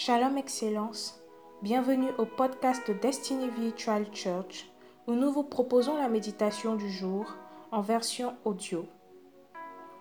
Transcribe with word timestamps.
Shalom 0.00 0.38
Excellence, 0.38 1.20
bienvenue 1.60 2.12
au 2.18 2.24
podcast 2.24 2.86
de 2.86 2.92
Destiny 2.92 3.50
Virtual 3.50 4.06
Church 4.14 4.70
où 5.08 5.12
nous 5.12 5.32
vous 5.32 5.42
proposons 5.42 5.96
la 5.96 6.08
méditation 6.08 6.76
du 6.76 6.88
jour 6.88 7.34
en 7.72 7.80
version 7.80 8.36
audio. 8.44 8.86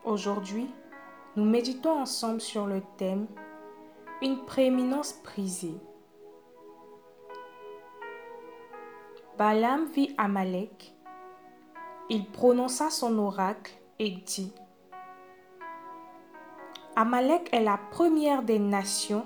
Aujourd'hui, 0.05 0.67
nous 1.35 1.45
méditons 1.45 1.99
ensemble 1.99 2.41
sur 2.41 2.67
le 2.67 2.83
thème 2.97 3.25
Une 4.21 4.45
prééminence 4.45 5.15
brisée. 5.23 5.79
Balaam 9.39 9.85
vit 9.85 10.13
Amalek. 10.19 10.93
Il 12.11 12.27
prononça 12.29 12.91
son 12.91 13.17
oracle 13.17 13.73
et 13.97 14.11
dit 14.11 14.53
Amalek 16.95 17.49
est 17.51 17.63
la 17.63 17.79
première 17.89 18.43
des 18.43 18.59
nations 18.59 19.25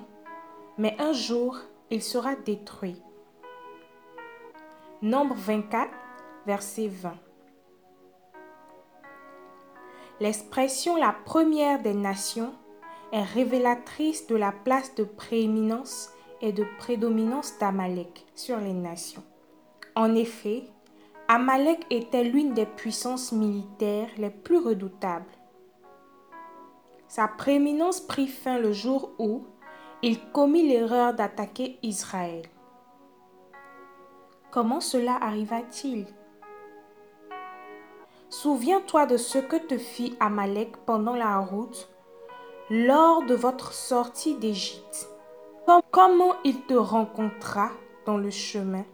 mais 0.78 0.96
un 1.00 1.14
jour 1.14 1.57
il 1.89 2.02
sera 2.02 2.36
détruit. 2.36 3.02
Nombre 5.02 5.36
24, 5.36 5.89
verset 6.46 6.88
20. 6.88 7.14
L'expression 10.20 10.96
la 10.96 11.14
première 11.25 11.82
des 11.82 11.94
nations 11.94 12.54
est 13.11 13.24
révélatrice 13.24 14.28
de 14.28 14.36
la 14.36 14.52
place 14.52 14.96
de 14.96 15.04
prééminence 15.04 16.11
et 16.42 16.52
de 16.52 16.66
prédominance 16.78 17.58
d'Amalek 17.60 18.25
sur 18.36 18.58
les 18.58 18.74
nations. 18.74 19.24
En 19.96 20.16
effet, 20.16 20.64
Amalek 21.28 21.86
était 21.89 22.24
l'une 22.24 22.54
des 22.54 22.66
puissances 22.66 23.32
militaires 23.32 24.10
les 24.18 24.30
plus 24.30 24.58
redoutables. 24.58 25.32
Sa 27.08 27.28
prééminence 27.28 28.02
prit 28.02 28.28
fin 28.28 28.58
le 28.58 28.72
jour 28.74 29.11
où, 29.18 29.46
il 30.04 30.19
commit 30.32 30.68
l'erreur 30.68 31.14
d'attaquer 31.14 31.78
Israël. 31.83 32.41
Comment 34.49 34.80
cela 34.80 35.16
arriva-t-il? 35.21 36.07
Souviens-toi 38.29 39.05
de 39.05 39.17
ce 39.17 39.38
que 39.38 39.57
te 39.57 39.77
fit 39.77 40.17
Amalek 40.19 40.75
pendant 40.85 41.16
la 41.16 41.38
route 41.38 41.88
lors 42.69 43.23
de 43.23 43.35
votre 43.35 43.73
sortie 43.73 44.35
d'Égypte. 44.35 45.07
Comment 45.91 46.33
il 46.44 46.61
te 46.61 46.73
rencontra 46.73 47.69
dans 48.05 48.17
le 48.17 48.31
chemin? 48.31 48.85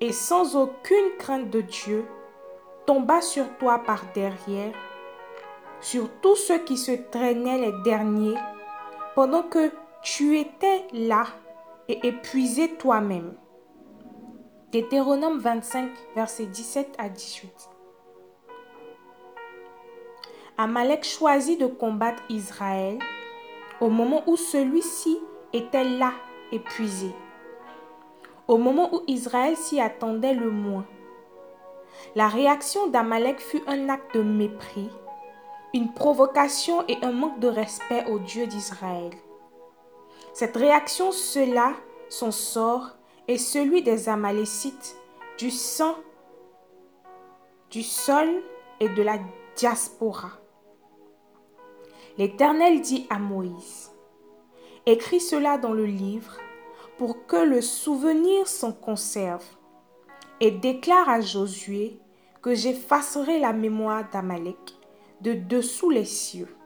Et 0.00 0.12
sans 0.12 0.56
aucune 0.56 1.16
crainte 1.18 1.50
de 1.50 1.60
Dieu 1.60 2.06
tomba 2.86 3.20
sur 3.20 3.44
toi 3.58 3.80
par 3.80 4.04
derrière, 4.14 4.72
sur 5.80 6.08
tous 6.22 6.36
ceux 6.36 6.58
qui 6.58 6.78
se 6.78 6.92
traînaient 6.92 7.58
les 7.58 7.82
derniers, 7.82 8.38
pendant 9.14 9.42
que 9.42 9.70
tu 10.02 10.38
étais 10.38 10.86
là 10.92 11.26
et 11.88 12.06
épuisé 12.06 12.74
toi-même. 12.76 13.34
Deutéronome 14.72 15.38
25, 15.38 15.90
versets 16.14 16.46
17 16.46 16.94
à 16.98 17.08
18. 17.08 17.70
Amalek 20.56 21.04
choisit 21.04 21.60
de 21.60 21.66
combattre 21.66 22.22
Israël 22.28 22.98
au 23.80 23.88
moment 23.88 24.22
où 24.26 24.36
celui-ci 24.36 25.18
était 25.52 25.84
là, 25.84 26.12
épuisé. 26.52 27.14
Au 28.46 28.56
moment 28.56 28.94
où 28.94 29.02
Israël 29.06 29.56
s'y 29.56 29.80
attendait 29.80 30.34
le 30.34 30.50
moins. 30.50 30.86
La 32.14 32.28
réaction 32.28 32.88
d'Amalek 32.88 33.40
fut 33.40 33.62
un 33.66 33.88
acte 33.88 34.14
de 34.14 34.22
mépris, 34.22 34.90
une 35.74 35.92
provocation 35.92 36.84
et 36.88 36.98
un 37.02 37.12
manque 37.12 37.40
de 37.40 37.48
respect 37.48 38.04
au 38.06 38.18
Dieu 38.18 38.46
d'Israël. 38.46 39.10
Cette 40.38 40.56
réaction 40.56 41.10
cela, 41.10 41.74
son 42.08 42.30
sort, 42.30 42.90
est 43.26 43.38
celui 43.38 43.82
des 43.82 44.08
Amalécites, 44.08 44.96
du 45.36 45.50
sang, 45.50 45.96
du 47.72 47.82
sol 47.82 48.28
et 48.78 48.88
de 48.88 49.02
la 49.02 49.18
diaspora. 49.56 50.30
L'Éternel 52.18 52.82
dit 52.82 53.08
à 53.10 53.18
Moïse, 53.18 53.90
Écris 54.86 55.18
cela 55.18 55.58
dans 55.58 55.72
le 55.72 55.86
livre 55.86 56.36
pour 56.98 57.26
que 57.26 57.44
le 57.44 57.60
souvenir 57.60 58.46
s'en 58.46 58.70
conserve, 58.70 59.44
et 60.38 60.52
déclare 60.52 61.08
à 61.08 61.20
Josué 61.20 61.98
que 62.42 62.54
j'effacerai 62.54 63.40
la 63.40 63.52
mémoire 63.52 64.08
d'Amalek 64.12 64.76
de 65.20 65.32
dessous 65.32 65.90
les 65.90 66.04
cieux. 66.04 66.57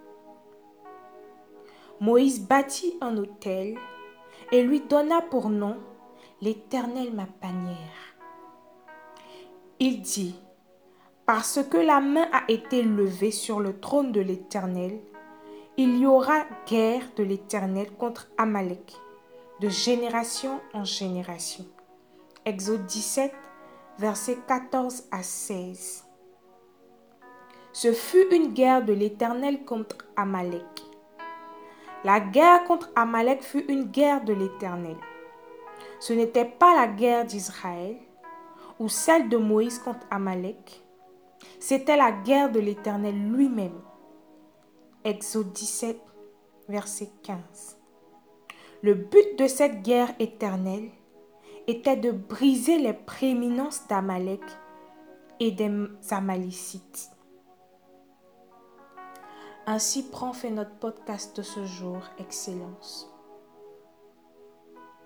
Moïse 2.02 2.40
bâtit 2.40 2.98
un 3.00 3.16
autel 3.16 3.78
et 4.50 4.64
lui 4.64 4.80
donna 4.80 5.20
pour 5.22 5.48
nom 5.48 5.76
l'Éternel 6.40 7.12
ma 7.14 7.28
bannière. 7.40 8.16
Il 9.78 10.02
dit, 10.02 10.34
parce 11.26 11.60
que 11.70 11.76
la 11.76 12.00
main 12.00 12.26
a 12.32 12.42
été 12.48 12.82
levée 12.82 13.30
sur 13.30 13.60
le 13.60 13.78
trône 13.78 14.10
de 14.10 14.20
l'Éternel, 14.20 14.98
il 15.76 15.96
y 15.98 16.04
aura 16.04 16.44
guerre 16.66 17.04
de 17.14 17.22
l'Éternel 17.22 17.92
contre 17.92 18.26
Amalek, 18.36 18.94
de 19.60 19.68
génération 19.68 20.58
en 20.74 20.82
génération. 20.82 21.64
Exode 22.44 22.84
17, 22.84 23.32
versets 24.00 24.38
14 24.48 25.04
à 25.12 25.22
16. 25.22 26.04
Ce 27.72 27.92
fut 27.92 28.34
une 28.34 28.54
guerre 28.54 28.84
de 28.84 28.92
l'Éternel 28.92 29.64
contre 29.64 29.98
Amalek. 30.16 30.91
La 32.04 32.18
guerre 32.18 32.64
contre 32.64 32.90
Amalek 32.96 33.42
fut 33.42 33.64
une 33.70 33.84
guerre 33.84 34.24
de 34.24 34.32
l'Éternel. 34.32 34.96
Ce 36.00 36.12
n'était 36.12 36.44
pas 36.44 36.74
la 36.74 36.88
guerre 36.88 37.24
d'Israël 37.24 37.96
ou 38.80 38.88
celle 38.88 39.28
de 39.28 39.36
Moïse 39.36 39.78
contre 39.78 40.04
Amalek. 40.10 40.82
C'était 41.60 41.96
la 41.96 42.10
guerre 42.10 42.50
de 42.50 42.58
l'Éternel 42.58 43.14
lui-même. 43.30 43.80
Exode 45.04 45.52
17, 45.52 45.96
verset 46.68 47.10
15. 47.22 47.78
Le 48.82 48.94
but 48.94 49.38
de 49.38 49.46
cette 49.46 49.82
guerre 49.82 50.12
éternelle 50.18 50.90
était 51.68 51.96
de 51.96 52.10
briser 52.10 52.78
les 52.78 52.94
prééminences 52.94 53.86
d'Amalek 53.86 54.42
et 55.38 55.52
des 55.52 55.70
Amalécites. 56.10 57.10
Ainsi 59.74 60.02
prend 60.02 60.34
fait 60.34 60.50
notre 60.50 60.74
podcast 60.74 61.34
de 61.34 61.40
ce 61.40 61.64
jour, 61.64 62.02
Excellence. 62.18 63.10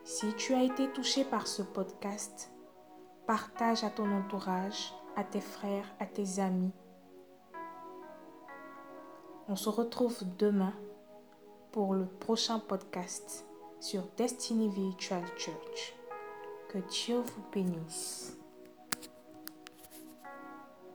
Si 0.02 0.34
tu 0.34 0.54
as 0.54 0.64
été 0.64 0.90
touché 0.90 1.22
par 1.22 1.46
ce 1.46 1.62
podcast, 1.62 2.50
partage 3.28 3.84
à 3.84 3.90
ton 3.90 4.10
entourage, 4.10 4.92
à 5.14 5.22
tes 5.22 5.40
frères, 5.40 5.86
à 6.00 6.06
tes 6.06 6.40
amis. 6.40 6.72
On 9.46 9.54
se 9.54 9.68
retrouve 9.68 10.18
demain 10.36 10.74
pour 11.70 11.94
le 11.94 12.06
prochain 12.06 12.58
podcast 12.58 13.46
sur 13.78 14.02
Destiny 14.16 14.68
Virtual 14.68 15.22
Church. 15.36 15.94
Que 16.70 16.78
Dieu 16.78 17.18
vous 17.18 17.44
bénisse. 17.52 18.36